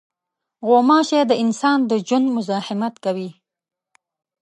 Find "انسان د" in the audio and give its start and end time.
1.43-1.91